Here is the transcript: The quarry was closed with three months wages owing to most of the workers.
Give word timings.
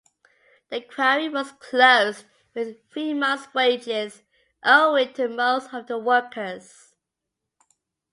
The 0.71 0.81
quarry 0.81 1.29
was 1.29 1.51
closed 1.51 2.25
with 2.55 2.89
three 2.89 3.13
months 3.13 3.53
wages 3.53 4.23
owing 4.65 5.13
to 5.13 5.27
most 5.27 5.71
of 5.75 5.85
the 5.85 5.99
workers. 5.99 6.95